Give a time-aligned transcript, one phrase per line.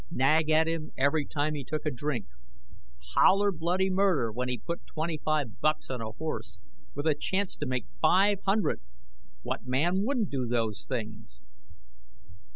[0.09, 2.25] Nag at him every time he took a drink.
[3.13, 6.59] Holler bloody murder when he put twenty five bucks on a horse,
[6.95, 8.81] with a chance to make five hundred.
[9.43, 11.39] What man wouldn't do those things?